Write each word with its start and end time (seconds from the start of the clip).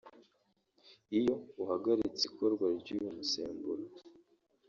Iyo 1.17 1.35
uhagaritse 1.61 2.23
ikorwa 2.29 2.65
ry’uyu 2.81 3.09
musemburo 3.17 3.83